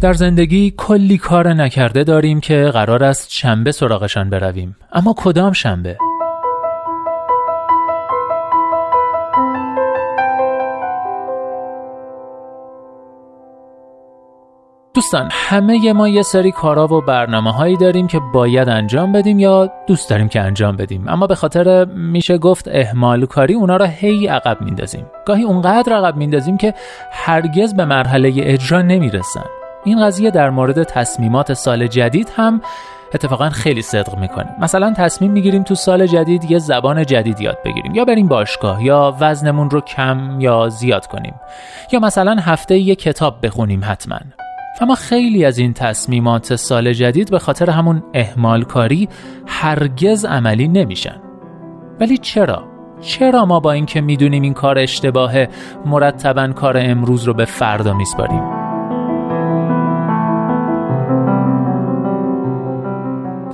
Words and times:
در 0.00 0.12
زندگی 0.12 0.74
کلی 0.76 1.18
کار 1.18 1.52
نکرده 1.52 2.04
داریم 2.04 2.40
که 2.40 2.70
قرار 2.72 3.04
است 3.04 3.30
شنبه 3.30 3.72
سراغشان 3.72 4.30
برویم. 4.30 4.76
اما 4.92 5.14
کدام 5.16 5.52
شنبه؟ 5.52 5.98
دوستان 14.94 15.28
همه 15.32 15.92
ما 15.92 16.08
یه 16.08 16.22
سری 16.22 16.52
کارا 16.52 16.94
و 16.94 17.00
برنامه 17.00 17.52
هایی 17.52 17.76
داریم 17.76 18.06
که 18.06 18.20
باید 18.32 18.68
انجام 18.68 19.12
بدیم 19.12 19.38
یا 19.38 19.70
دوست 19.86 20.10
داریم 20.10 20.28
که 20.28 20.40
انجام 20.40 20.76
بدیم. 20.76 21.08
اما 21.08 21.26
به 21.26 21.34
خاطر 21.34 21.84
میشه 21.84 22.38
گفت 22.38 22.68
اهمال 22.68 23.26
کاری 23.26 23.54
اونا 23.54 23.76
را 23.76 23.86
هی 23.86 24.26
عقب 24.26 24.60
میندازیم 24.60 25.06
گاهی 25.26 25.42
اونقدر 25.42 25.92
عقب 25.92 26.16
میندازیم 26.16 26.56
که 26.56 26.74
هرگز 27.12 27.74
به 27.74 27.84
مرحله 27.84 28.32
اجرا 28.36 28.82
نمی‌رسن. 28.82 29.44
این 29.86 30.06
قضیه 30.06 30.30
در 30.30 30.50
مورد 30.50 30.82
تصمیمات 30.82 31.52
سال 31.52 31.86
جدید 31.86 32.32
هم 32.36 32.60
اتفاقا 33.14 33.50
خیلی 33.50 33.82
صدق 33.82 34.18
می‌کنه. 34.18 34.48
مثلا 34.60 34.94
تصمیم 34.96 35.32
می‌گیریم 35.32 35.62
تو 35.62 35.74
سال 35.74 36.06
جدید 36.06 36.50
یه 36.50 36.58
زبان 36.58 37.06
جدید 37.06 37.40
یاد 37.40 37.58
بگیریم. 37.64 37.94
یا 37.94 38.04
بریم 38.04 38.28
باشگاه 38.28 38.84
یا 38.84 39.16
وزنمون 39.20 39.70
رو 39.70 39.80
کم 39.80 40.40
یا 40.40 40.68
زیاد 40.68 41.06
کنیم. 41.06 41.34
یا 41.92 42.00
مثلا 42.00 42.36
هفته 42.40 42.78
یه 42.78 42.94
کتاب 42.94 43.46
بخونیم 43.46 43.80
حتما. 43.84 44.18
اما 44.80 44.94
خیلی 44.94 45.44
از 45.44 45.58
این 45.58 45.72
تصمیمات 45.72 46.56
سال 46.56 46.92
جدید 46.92 47.30
به 47.30 47.38
خاطر 47.38 47.70
همون 47.70 48.02
اهمال 48.14 48.62
کاری 48.62 49.08
هرگز 49.46 50.24
عملی 50.24 50.68
نمیشن. 50.68 51.20
ولی 52.00 52.18
چرا؟ 52.18 52.64
چرا 53.00 53.44
ما 53.44 53.60
با 53.60 53.72
اینکه 53.72 54.00
می‌دونیم 54.00 54.42
این 54.42 54.54
کار 54.54 54.78
اشتباهه 54.78 55.48
مرتبا 55.86 56.48
کار 56.48 56.76
امروز 56.78 57.24
رو 57.24 57.34
به 57.34 57.44
فردا 57.44 57.94
میسپاریم؟ 57.94 58.65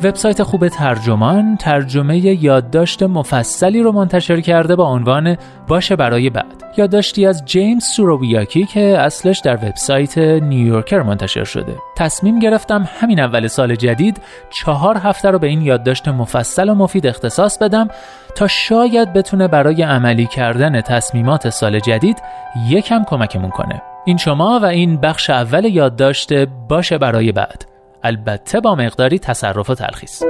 وبسایت 0.05 0.43
خوب 0.43 0.69
ترجمان 0.69 1.57
ترجمه 1.57 2.19
یادداشت 2.19 3.03
مفصلی 3.03 3.83
رو 3.83 3.93
منتشر 3.93 4.41
کرده 4.41 4.77
با 4.77 4.85
عنوان 4.85 5.37
باشه 5.69 5.97
برای 5.97 6.31
بعد. 6.31 6.65
یادداشتی 6.77 7.27
از 7.27 7.45
جیمز 7.45 7.85
سورویاکی 7.85 8.65
که 8.65 8.99
اصلش 8.99 9.39
در 9.39 9.55
وبسایت 9.55 10.19
نیویورکر 10.19 11.03
منتشر 11.03 11.45
شده. 11.45 11.77
تصمیم 11.97 12.39
گرفتم 12.39 12.89
همین 13.01 13.21
اول 13.21 13.47
سال 13.47 13.75
جدید 13.75 14.21
چهار 14.51 14.97
هفته 14.97 15.31
رو 15.31 15.39
به 15.39 15.47
این 15.47 15.63
یادداشت 15.63 16.09
مفصل 16.09 16.69
و 16.69 16.75
مفید 16.75 17.07
اختصاص 17.07 17.59
بدم 17.59 17.89
تا 18.35 18.47
شاید 18.49 19.13
بتونه 19.13 19.49
برای 19.49 19.83
عملی 19.83 20.27
کردن 20.27 20.81
تصمیمات 20.81 21.51
سال 21.51 21.81
جدید 21.81 22.23
یکم 22.69 23.05
کمکمون 23.05 23.51
کنه. 23.51 23.83
این 24.05 24.17
شما 24.17 24.61
و 24.63 24.65
این 24.65 24.97
بخش 24.97 25.31
اول 25.31 25.65
یادداشت 25.65 26.33
باشه 26.69 26.99
برای 26.99 27.33
بعد. 27.33 27.72
البته 28.03 28.61
با 28.61 28.75
مقداری 28.75 29.19
تصرف 29.19 29.71
و 29.71 29.75
تلخیص. 29.75 30.23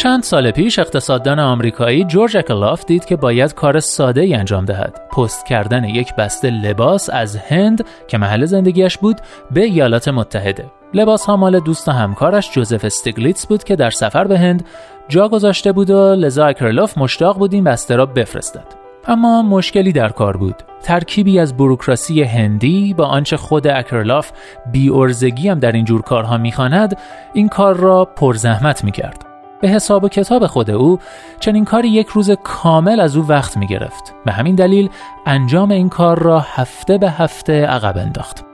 چند 0.00 0.22
سال 0.22 0.50
پیش 0.50 0.78
اقتصاددان 0.78 1.38
آمریکایی 1.38 2.04
جورج 2.04 2.36
اکلاف 2.36 2.84
دید 2.84 3.04
که 3.04 3.16
باید 3.16 3.54
کار 3.54 3.80
ساده 3.80 4.20
ای 4.20 4.34
انجام 4.34 4.64
دهد. 4.64 5.00
پست 5.12 5.46
کردن 5.46 5.84
یک 5.84 6.14
بسته 6.14 6.50
لباس 6.50 7.10
از 7.12 7.36
هند 7.36 7.84
که 8.08 8.18
محل 8.18 8.44
زندگیش 8.44 8.98
بود 8.98 9.16
به 9.50 9.64
ایالات 9.64 10.08
متحده. 10.08 10.64
لباس 10.94 11.26
ها 11.26 11.36
مال 11.36 11.60
دوست 11.60 11.88
و 11.88 11.92
همکارش 11.92 12.50
جوزف 12.50 12.84
استیگلیتس 12.84 13.46
بود 13.46 13.64
که 13.64 13.76
در 13.76 13.90
سفر 13.90 14.24
به 14.24 14.38
هند 14.38 14.64
جا 15.08 15.28
گذاشته 15.28 15.72
بود 15.72 15.90
و 15.90 16.14
لذا 16.14 16.46
اکرلوف 16.46 16.98
مشتاق 16.98 17.38
بود 17.38 17.52
این 17.52 17.64
بسته 17.64 17.96
را 17.96 18.06
بفرستد. 18.06 18.79
اما 19.06 19.42
مشکلی 19.42 19.92
در 19.92 20.08
کار 20.08 20.36
بود 20.36 20.54
ترکیبی 20.82 21.38
از 21.38 21.56
بروکراسی 21.56 22.22
هندی 22.22 22.94
با 22.94 23.06
آنچه 23.06 23.36
خود 23.36 23.66
اکرلاف 23.66 24.32
بی 24.72 24.90
عرضگی 24.90 25.48
هم 25.48 25.58
در 25.58 25.72
این 25.72 25.84
جور 25.84 26.02
کارها 26.02 26.38
می‌خواند 26.38 26.98
این 27.32 27.48
کار 27.48 27.76
را 27.76 28.04
پرزحمت 28.04 28.84
می‌کرد 28.84 29.24
به 29.60 29.68
حساب 29.68 30.04
و 30.04 30.08
کتاب 30.08 30.46
خود 30.46 30.70
او 30.70 30.98
چنین 31.40 31.64
کاری 31.64 31.88
یک 31.88 32.06
روز 32.06 32.30
کامل 32.30 33.00
از 33.00 33.16
او 33.16 33.28
وقت 33.28 33.56
می 33.56 33.66
گرفت. 33.66 34.14
به 34.24 34.32
همین 34.32 34.54
دلیل 34.54 34.90
انجام 35.26 35.70
این 35.70 35.88
کار 35.88 36.18
را 36.18 36.40
هفته 36.40 36.98
به 36.98 37.10
هفته 37.10 37.66
عقب 37.66 37.98
انداخت. 37.98 38.44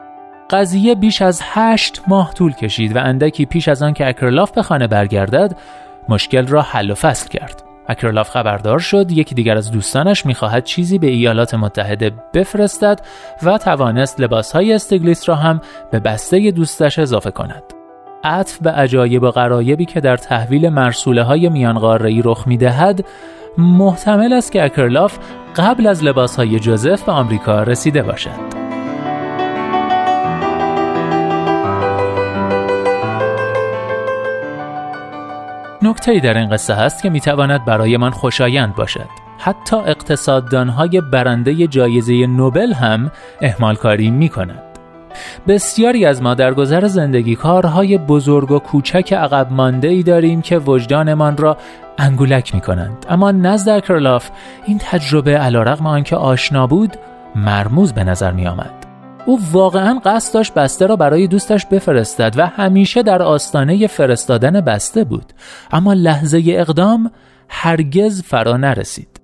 قضیه 0.51 0.95
بیش 0.95 1.23
از 1.23 1.41
هشت 1.45 2.03
ماه 2.07 2.35
طول 2.35 2.53
کشید 2.53 2.97
و 2.97 2.99
اندکی 2.99 3.47
پیش 3.47 3.69
از 3.69 3.83
آن 3.83 3.93
که 3.93 4.09
اکرلاف 4.09 4.51
به 4.51 4.63
خانه 4.63 4.87
برگردد 4.87 5.57
مشکل 6.09 6.47
را 6.47 6.63
حل 6.63 6.91
و 6.91 6.95
فصل 6.95 7.29
کرد. 7.29 7.66
اکرلاف 7.89 8.31
خبردار 8.31 8.79
شد 8.79 9.11
یکی 9.11 9.35
دیگر 9.35 9.57
از 9.57 9.71
دوستانش 9.71 10.27
می‌خواهد 10.27 10.65
چیزی 10.65 10.99
به 10.99 11.07
ایالات 11.07 11.55
متحده 11.55 12.11
بفرستد 12.35 13.01
و 13.43 13.59
توانست 13.59 14.21
لباسهای 14.21 14.73
استگلیس 14.73 15.29
را 15.29 15.35
هم 15.35 15.61
به 15.91 16.01
بسته 16.01 16.51
دوستش 16.51 16.99
اضافه 16.99 17.31
کند. 17.31 17.63
عطف 18.25 18.59
به 18.59 18.71
عجایب 18.71 19.23
و 19.23 19.31
غرایبی 19.31 19.85
که 19.85 20.01
در 20.01 20.17
تحویل 20.17 20.69
مرسوله 20.69 21.23
های 21.23 21.49
رخ 22.25 22.47
می‌دهد 22.47 23.05
محتمل 23.59 24.33
است 24.33 24.53
که 24.53 24.65
اکرلاف 24.65 25.19
قبل 25.57 25.87
از 25.87 26.05
لباس 26.05 26.37
های 26.37 26.61
جوزف 26.61 27.03
به 27.03 27.13
آمریکا 27.13 27.63
رسیده 27.63 28.03
باشد. 28.03 28.56
نکته 35.87 36.13
ای 36.13 36.21
در 36.21 36.39
این 36.39 36.49
قصه 36.49 36.75
هست 36.75 37.03
که 37.03 37.11
می‌تواند 37.11 37.65
برای 37.65 37.97
من 37.97 38.11
خوشایند 38.11 38.75
باشد 38.75 39.09
حتی 39.39 39.77
اقتصاددانهای 39.77 41.01
برنده 41.01 41.67
جایزه 41.67 42.27
نوبل 42.27 42.73
هم 42.73 43.11
اهمال 43.41 43.75
کاری 43.75 44.11
می 44.11 44.29
کند. 44.29 44.63
بسیاری 45.49 46.05
از 46.05 46.23
ما 46.23 46.35
در 46.35 46.55
گذر 46.55 46.87
زندگی 46.87 47.37
کارهای 47.37 47.99
بزرگ 47.99 48.51
و 48.51 48.59
کوچک 48.59 49.13
عقب 49.13 49.53
مانده 49.53 49.89
ای 49.89 50.03
داریم 50.03 50.43
که 50.43 50.59
وجدانمان 50.59 51.37
را 51.37 51.57
انگولک 51.99 52.55
می 52.55 52.61
کنند 52.61 53.07
اما 53.09 53.31
نزد 53.31 53.69
اکرلاف 53.69 54.31
این 54.67 54.79
تجربه 54.79 55.39
علا 55.39 55.63
رقم 55.63 55.87
آنکه 55.87 56.17
آشنا 56.17 56.67
بود 56.67 56.97
مرموز 57.35 57.93
به 57.93 58.05
نظر 58.05 58.33
می 58.33 58.47
آمد. 58.47 58.86
او 59.27 59.41
واقعا 59.53 60.01
قصد 60.05 60.35
داشت 60.35 60.55
بسته 60.55 60.87
را 60.87 60.97
برای 60.97 61.27
دوستش 61.27 61.67
بفرستد 61.67 62.35
و 62.37 62.47
همیشه 62.47 63.03
در 63.03 63.23
آستانه 63.23 63.87
فرستادن 63.87 64.61
بسته 64.61 65.05
بود. 65.05 65.33
اما 65.73 65.93
لحظه 65.93 66.43
اقدام 66.47 67.11
هرگز 67.49 68.23
فرا 68.23 68.57
نرسید. 68.57 69.21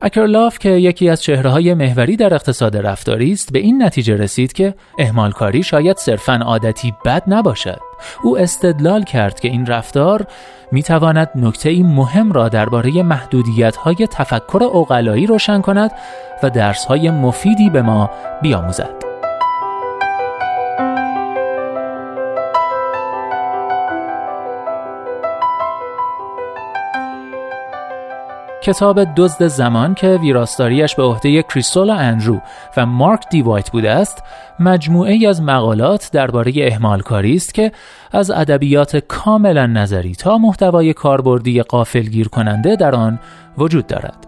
اکرلاف 0.00 0.58
که 0.58 0.70
یکی 0.70 1.08
از 1.08 1.22
چهره 1.22 1.50
های 1.50 1.74
محوری 1.74 2.16
در 2.16 2.34
اقتصاد 2.34 2.76
رفتاری 2.76 3.32
است 3.32 3.52
به 3.52 3.58
این 3.58 3.82
نتیجه 3.82 4.16
رسید 4.16 4.52
که 4.52 4.74
اهمالکاری 4.98 5.62
شاید 5.62 5.96
صرفا 5.96 6.34
عادتی 6.34 6.94
بد 7.04 7.22
نباشد. 7.26 7.87
او 8.22 8.38
استدلال 8.38 9.02
کرد 9.02 9.40
که 9.40 9.48
این 9.48 9.66
رفتار 9.66 10.26
می 10.72 10.82
تواند 10.82 11.30
نکته 11.34 11.82
مهم 11.82 12.32
را 12.32 12.48
درباره 12.48 13.02
محدودیت 13.02 13.76
های 13.76 14.06
تفکر 14.10 14.70
اقلایی 14.74 15.26
روشن 15.26 15.60
کند 15.60 15.90
و 16.42 16.50
درس 16.50 16.84
های 16.84 17.10
مفیدی 17.10 17.70
به 17.70 17.82
ما 17.82 18.10
بیاموزد. 18.42 18.97
کتاب 28.68 29.14
دزد 29.14 29.46
زمان 29.46 29.94
که 29.94 30.18
ویراستاریش 30.22 30.94
به 30.94 31.02
عهده 31.02 31.42
کریستولا 31.42 31.94
اندرو 31.94 32.40
و 32.76 32.86
مارک 32.86 33.28
دیوایت 33.30 33.70
بوده 33.70 33.90
است 33.90 34.22
مجموعه 34.60 35.12
ای 35.12 35.26
از 35.26 35.42
مقالات 35.42 36.10
درباره 36.12 36.52
اهمالکاری 36.56 37.34
است 37.34 37.54
که 37.54 37.72
از 38.12 38.30
ادبیات 38.30 38.96
کاملا 38.96 39.66
نظری 39.66 40.14
تا 40.14 40.38
محتوای 40.38 40.92
کاربردی 40.92 41.62
قافلگیر 41.62 42.28
کننده 42.28 42.76
در 42.76 42.94
آن 42.94 43.18
وجود 43.58 43.86
دارد. 43.86 44.26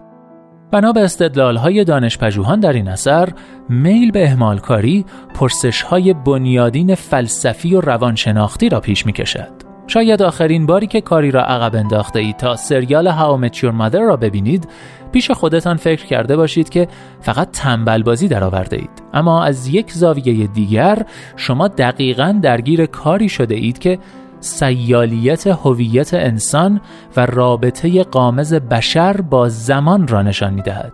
بنا 0.71 0.91
به 0.91 1.09
های 1.57 1.83
دانشپژوهان 1.83 2.59
در 2.59 2.73
این 2.73 2.87
اثر 2.87 3.29
میل 3.69 4.11
به 4.11 4.25
اهمالکاری 4.25 5.05
پرسش 5.33 5.81
های 5.81 6.13
بنیادین 6.13 6.95
فلسفی 6.95 7.75
و 7.75 7.81
روانشناختی 7.81 8.69
را 8.69 8.79
پیش 8.79 9.05
می 9.05 9.13
کشد 9.13 9.60
شاید 9.91 10.21
آخرین 10.21 10.65
باری 10.65 10.87
که 10.87 11.01
کاری 11.01 11.31
را 11.31 11.43
عقب 11.43 11.75
انداخته 11.75 12.19
اید 12.19 12.37
تا 12.37 12.55
سریال 12.55 13.07
هاو 13.07 13.37
مچور 13.37 13.71
مادر 13.71 13.99
را 13.99 14.17
ببینید 14.17 14.67
پیش 15.11 15.31
خودتان 15.31 15.77
فکر 15.77 16.05
کرده 16.05 16.35
باشید 16.35 16.69
که 16.69 16.87
فقط 17.21 17.51
تنبل 17.51 18.03
بازی 18.03 18.27
درآورده 18.27 18.75
اید 18.75 19.03
اما 19.13 19.43
از 19.43 19.67
یک 19.67 19.91
زاویه 19.91 20.47
دیگر 20.47 21.05
شما 21.35 21.67
دقیقا 21.67 22.39
درگیر 22.41 22.85
کاری 22.85 23.29
شده 23.29 23.55
اید 23.55 23.79
که 23.79 23.99
سیالیت 24.39 25.47
هویت 25.47 26.13
انسان 26.13 26.81
و 27.17 27.25
رابطه 27.25 28.03
قامز 28.03 28.53
بشر 28.53 29.21
با 29.21 29.49
زمان 29.49 30.07
را 30.07 30.21
نشان 30.21 30.53
می 30.53 30.61
دهد. 30.61 30.93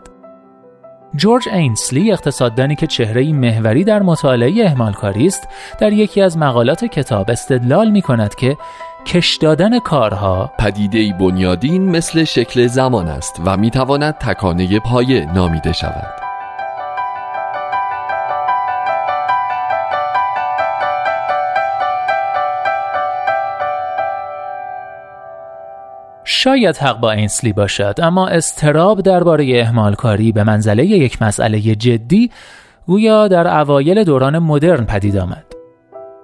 جورج 1.16 1.50
اینسلی 1.50 2.12
اقتصاددانی 2.12 2.76
که 2.76 2.88
چهره 2.88 3.34
محوری 3.34 3.84
در 3.84 4.02
مطالعه 4.04 4.66
اهمالکاری 4.66 5.28
است 5.28 5.48
در 5.80 5.94
یکی 5.94 6.22
از 6.22 6.38
مقالات 6.38 6.86
کتاب 6.86 7.32
استدلال 7.32 7.92
می 7.92 8.02
کند 8.02 8.36
که 8.36 8.58
کش 9.08 9.36
دادن 9.36 9.80
کارها 9.80 10.52
پدیده 10.60 11.14
بنیادین 11.14 11.90
مثل 11.90 12.24
شکل 12.24 12.68
زمان 12.68 13.08
است 13.08 13.42
و 13.46 13.58
می 13.58 13.70
تواند 13.70 14.14
تکانه 14.14 14.80
پایه 14.80 15.34
نامیده 15.34 15.74
شود. 15.74 16.14
شاید 26.24 26.78
حق 26.78 27.00
با 27.00 27.12
اینسلی 27.12 27.54
باشد 27.54 27.96
اما 28.04 28.28
اضطراب 28.28 29.02
درباره 29.02 29.46
اهمال 29.46 29.72
کاری 29.98 30.32
به 30.32 30.44
منزله 30.44 30.86
یک 30.86 31.22
مسئله 31.22 31.60
جدی 31.60 32.32
گویا 32.88 33.28
در 33.28 33.60
اوایل 33.60 34.04
دوران 34.04 34.40
مدرن 34.40 34.86
پدید 34.86 35.18
آمد. 35.18 35.57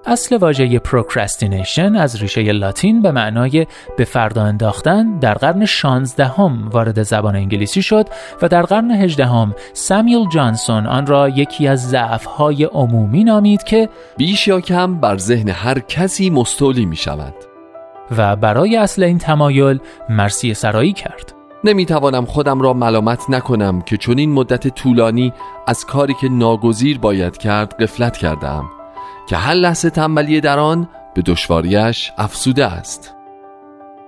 اصل 0.06 0.36
واژه 0.36 0.78
procrastination 0.78 1.96
از 1.96 2.22
ریشه 2.22 2.52
لاتین 2.52 3.02
به 3.02 3.10
معنای 3.10 3.66
به 3.96 4.04
فردا 4.04 4.42
انداختن 4.42 5.18
در 5.18 5.34
قرن 5.34 5.64
16 5.64 6.24
هم 6.24 6.68
وارد 6.68 7.02
زبان 7.02 7.36
انگلیسی 7.36 7.82
شد 7.82 8.08
و 8.42 8.48
در 8.48 8.62
قرن 8.62 8.90
18 8.90 9.26
هم 9.26 9.54
سامیل 9.72 10.28
جانسون 10.28 10.86
آن 10.86 11.06
را 11.06 11.28
یکی 11.28 11.68
از 11.68 11.88
ضعف‌های 11.88 12.64
عمومی 12.64 13.24
نامید 13.24 13.62
که 13.62 13.88
بیش 14.16 14.48
یا 14.48 14.60
کم 14.60 15.00
بر 15.00 15.18
ذهن 15.18 15.48
هر 15.48 15.78
کسی 15.78 16.30
مستولی 16.30 16.86
می 16.86 16.96
شود. 16.96 17.34
و 18.16 18.36
برای 18.36 18.76
اصل 18.76 19.02
این 19.02 19.18
تمایل 19.18 19.78
مرسی 20.08 20.54
سرایی 20.54 20.92
کرد. 20.92 21.32
نمی‌توانم 21.64 22.24
خودم 22.24 22.60
را 22.60 22.72
ملامت 22.72 23.30
نکنم 23.30 23.80
که 23.80 23.96
چون 23.96 24.18
این 24.18 24.32
مدت 24.32 24.68
طولانی 24.68 25.32
از 25.66 25.84
کاری 25.84 26.14
که 26.14 26.28
ناگزیر 26.28 26.98
باید 26.98 27.38
کرد 27.38 27.82
قفلت 27.82 28.16
کردم 28.16 28.64
که 29.28 29.36
هر 29.36 29.54
لحظه 29.54 29.90
تنبلی 29.90 30.40
در 30.40 30.58
آن 30.58 30.88
به 31.14 31.22
دشواریش 31.22 32.12
افسوده 32.18 32.66
است 32.66 33.14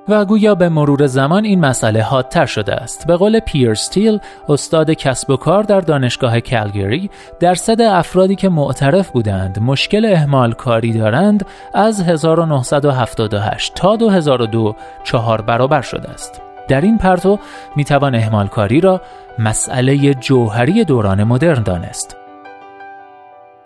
و 0.09 0.25
گویا 0.25 0.55
به 0.55 0.69
مرور 0.69 1.07
زمان 1.07 1.45
این 1.45 1.61
مسئله 1.61 2.03
حادتر 2.03 2.47
شده 2.47 2.75
است. 2.75 3.07
به 3.07 3.17
قول 3.17 3.41
پیر 3.41 3.75
ستیل، 3.75 4.21
استاد 4.49 4.91
کسب 4.91 5.31
و 5.31 5.37
کار 5.37 5.63
در 5.63 5.81
دانشگاه 5.81 6.41
کلگری، 6.41 7.11
درصد 7.41 7.81
افرادی 7.81 8.37
که 8.37 8.49
معترف 8.49 9.11
بودند 9.11 9.59
مشکل 9.63 10.05
اهمال 10.05 10.53
کاری 10.53 10.93
دارند 10.93 11.47
از 11.75 12.01
1978 12.01 13.75
تا 13.75 13.97
2002 13.97 14.77
چهار 15.05 15.41
برابر 15.41 15.81
شده 15.81 16.11
است. 16.11 16.41
در 16.69 16.81
این 16.81 16.99
پرتو 16.99 17.39
می‌توان 17.77 18.15
اهمال 18.15 18.47
کاری 18.47 18.81
را 18.81 19.01
مسئله 19.39 20.15
جوهری 20.15 20.85
دوران 20.85 21.25
مدرن 21.25 21.63
دانست. 21.63 22.26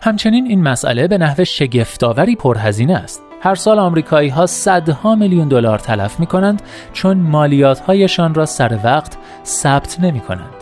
همچنین 0.03 0.45
این 0.45 0.63
مسئله 0.63 1.07
به 1.07 1.17
نحو 1.17 1.43
شگفتآوری 1.43 2.35
پرهزینه 2.35 2.95
است. 2.95 3.23
هر 3.41 3.55
سال 3.55 3.79
آمریکایی 3.79 4.29
ها 4.29 4.45
صدها 4.45 5.15
میلیون 5.15 5.47
دلار 5.47 5.79
تلف 5.79 6.19
می 6.19 6.25
کنند 6.25 6.61
چون 6.93 7.17
مالیات 7.17 7.79
هایشان 7.79 8.33
را 8.33 8.45
سر 8.45 8.79
وقت 8.83 9.17
ثبت 9.45 9.99
نمی 9.99 10.19
کنند. 10.19 10.53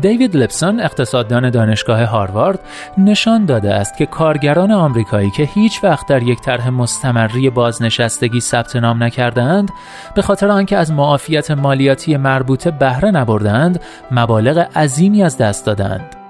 دیوید 0.00 0.36
لپسون 0.36 0.80
اقتصاددان 0.80 1.50
دانشگاه 1.50 2.04
هاروارد 2.04 2.60
نشان 2.98 3.44
داده 3.44 3.74
است 3.74 3.96
که 3.96 4.06
کارگران 4.06 4.70
آمریکایی 4.70 5.30
که 5.30 5.42
هیچ 5.42 5.84
وقت 5.84 6.06
در 6.06 6.22
یک 6.22 6.40
طرح 6.40 6.70
مستمری 6.70 7.50
بازنشستگی 7.50 8.40
ثبت 8.40 8.76
نام 8.76 9.02
نکردهاند 9.02 9.70
به 10.14 10.22
خاطر 10.22 10.48
آنکه 10.48 10.76
از 10.76 10.92
معافیت 10.92 11.50
مالیاتی 11.50 12.16
مربوطه 12.16 12.70
بهره 12.70 13.10
نبردند 13.10 13.80
مبالغ 14.10 14.58
عظیمی 14.76 15.22
از 15.22 15.38
دست 15.38 15.66
دادند 15.66 16.21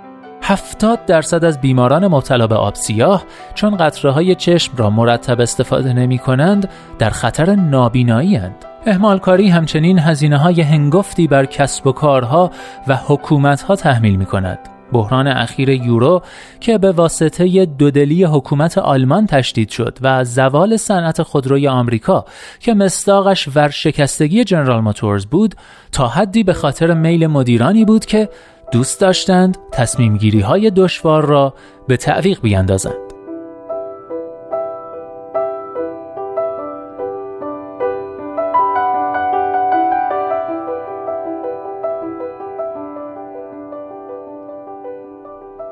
70 0.42 1.06
درصد 1.06 1.44
از 1.44 1.60
بیماران 1.60 2.06
مبتلا 2.06 2.46
به 2.46 2.54
آب 2.54 2.74
سیاه 2.74 3.24
چون 3.54 3.76
قطره 3.76 4.10
های 4.10 4.34
چشم 4.34 4.76
را 4.76 4.90
مرتب 4.90 5.40
استفاده 5.40 5.92
نمی 5.92 6.18
کنند 6.18 6.68
در 6.98 7.10
خطر 7.10 7.54
نابینایی 7.54 8.36
هند. 8.36 8.64
اهمالکاری 8.86 9.48
همچنین 9.48 9.98
هزینه 9.98 10.38
های 10.38 10.60
هنگفتی 10.60 11.26
بر 11.26 11.46
کسب 11.46 11.86
و 11.86 11.92
کارها 11.92 12.50
و 12.88 12.96
حکومت 12.96 13.62
ها 13.62 13.76
تحمیل 13.76 14.16
می 14.16 14.26
کند. 14.26 14.58
بحران 14.92 15.26
اخیر 15.26 15.68
یورو 15.68 16.22
که 16.60 16.78
به 16.78 16.92
واسطه 16.92 17.66
دودلی 17.66 18.24
حکومت 18.24 18.78
آلمان 18.78 19.26
تشدید 19.26 19.70
شد 19.70 19.98
و 20.02 20.24
زوال 20.24 20.76
صنعت 20.76 21.22
خودروی 21.22 21.68
آمریکا 21.68 22.24
که 22.60 22.74
مستاقش 22.74 23.48
ورشکستگی 23.54 24.44
جنرال 24.44 24.80
موتورز 24.80 25.26
بود 25.26 25.54
تا 25.92 26.08
حدی 26.08 26.42
به 26.42 26.52
خاطر 26.52 26.94
میل 26.94 27.26
مدیرانی 27.26 27.84
بود 27.84 28.04
که 28.04 28.28
دوست 28.72 29.00
داشتند 29.00 29.58
تصمیم 29.72 30.16
گیری 30.16 30.40
های 30.40 30.70
دشوار 30.70 31.24
را 31.24 31.54
به 31.88 31.96
تعویق 31.96 32.40
بیندازند. 32.40 32.94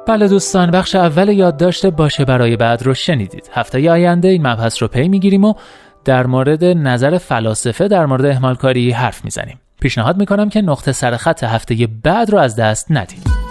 بله 0.06 0.28
دوستان 0.28 0.70
بخش 0.70 0.94
اول 0.94 1.28
یادداشت 1.28 1.86
باشه 1.86 2.24
برای 2.24 2.56
بعد 2.56 2.82
رو 2.82 2.94
شنیدید 2.94 3.50
هفته 3.52 3.90
آینده 3.90 4.28
این 4.28 4.46
مبحث 4.46 4.82
رو 4.82 4.88
پی 4.88 5.08
می‌گیریم 5.08 5.44
و 5.44 5.54
در 6.04 6.26
مورد 6.26 6.64
نظر 6.64 7.18
فلاسفه 7.18 7.88
در 7.88 8.06
مورد 8.06 8.24
اهمالکاری 8.24 8.90
حرف 8.90 9.24
می‌زنیم 9.24 9.60
پیشنهاد 9.80 10.16
می‌کنم 10.16 10.48
که 10.48 10.62
نقطه 10.62 10.92
سرخط 10.92 11.44
هفته 11.44 11.86
بعد 11.86 12.30
رو 12.30 12.38
از 12.38 12.56
دست 12.56 12.86
ندید. 12.90 13.49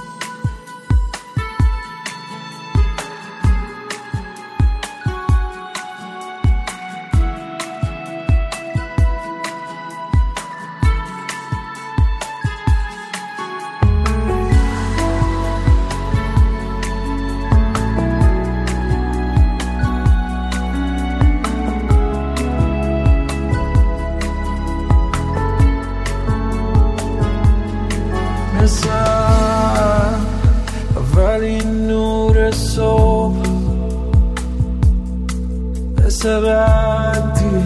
حدی 37.09 37.66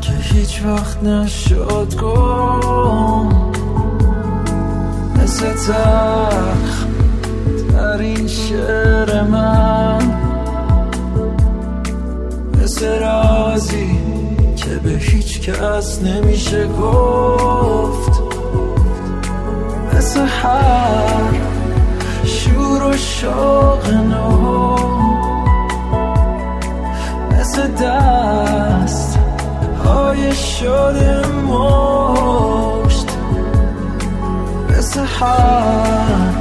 که 0.00 0.12
هیچ 0.12 0.62
وقت 0.64 1.02
نشد 1.02 1.94
گم. 2.00 3.28
مثل 5.22 5.52
تخ 5.52 6.86
در 7.72 7.98
این 7.98 8.26
شعر 8.26 9.22
من. 9.22 9.98
مثل 12.62 12.98
رازی 13.00 13.98
که 14.56 14.70
به 14.70 14.90
هیچ 14.90 15.40
کس 15.40 16.02
نمیشه 16.02 16.66
گفت. 16.66 18.22
مثل 19.94 20.20
هر 20.20 21.34
شور 22.24 22.82
و 22.82 22.92
شوق 22.96 23.90
نو. 23.90 24.76
مثل 27.30 27.66
در 27.66 28.17
شده 30.60 31.26
مشت. 31.26 33.06
مثل 34.68 35.00
هم 35.00 36.34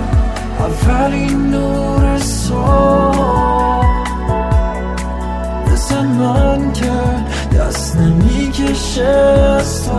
اولین 0.60 1.50
نور 1.50 2.18
سو 2.18 2.64
مثل 5.72 6.06
من 6.06 6.74
که 6.74 6.92
دست 7.58 7.96
نمی‌کشه 7.96 9.04
از 9.60 9.90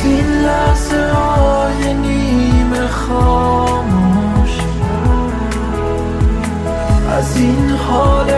از 0.00 0.06
این 0.06 0.26
لحظه 0.26 1.12
های 1.12 1.94
نیمه 1.94 2.86
خاموش. 2.86 4.50
از 7.18 7.36
این 7.36 7.70
حال 7.70 8.30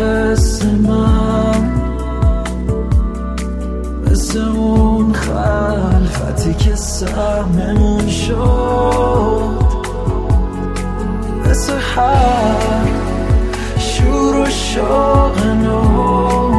حس 0.00 0.64
من 0.64 1.72
مثل 4.10 4.38
اون 4.38 5.12
خلفتی 5.12 6.54
که 6.54 6.76
سهممون 6.76 8.08
شد. 8.08 9.64
مثل 11.50 11.72
هر 11.96 12.86
شور 13.78 14.36
و 14.36 14.46
شاق 14.50 15.46
نو. 15.46 16.50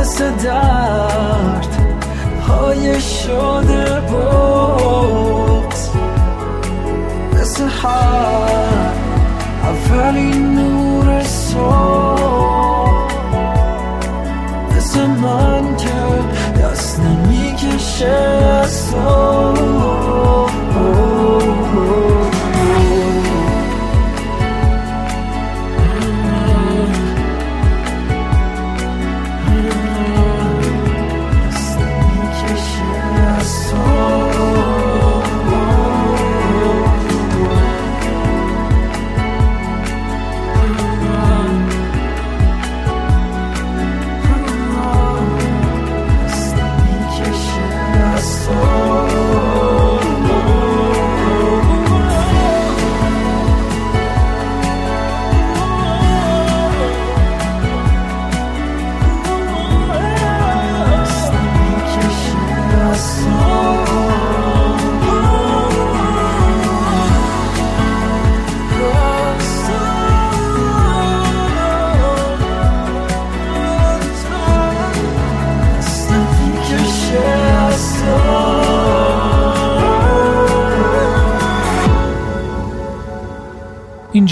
مثل 0.00 0.30
درد 0.30 1.68
های 2.48 3.00
شده 3.00 4.00
بود. 4.00 5.13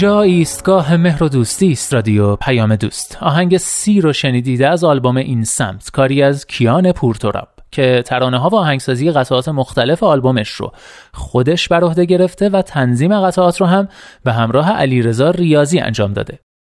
اینجا 0.03 0.21
ایستگاه 0.21 0.97
مهر 0.97 1.23
و 1.23 1.29
دوستی 1.29 1.71
است 1.71 1.93
رادیو 1.93 2.35
پیام 2.35 2.75
دوست. 2.75 3.17
آهنگ 3.21 3.57
سی 3.57 4.01
رو 4.01 4.13
شنیدید 4.13 4.61
از 4.61 4.83
آلبوم 4.83 5.17
این 5.17 5.43
سمت 5.43 5.91
کاری 5.91 6.23
از 6.23 6.47
کیان 6.47 6.91
پورتوراب 6.91 7.47
که 7.71 8.03
ترانه 8.05 8.37
ها 8.37 8.49
و 8.49 8.55
آهنگسازی 8.55 9.11
قطعات 9.11 9.49
مختلف 9.49 10.03
آلبومش 10.03 10.49
رو 10.49 10.71
خودش 11.13 11.67
بر 11.67 11.83
عهده 11.83 12.05
گرفته 12.05 12.49
و 12.49 12.61
تنظیم 12.61 13.19
قطعات 13.19 13.61
رو 13.61 13.67
هم 13.67 13.87
به 14.23 14.33
همراه 14.33 14.71
علیرضا 14.71 15.29
ریاضی 15.29 15.79
انجام 15.79 16.13
داده. 16.13 16.39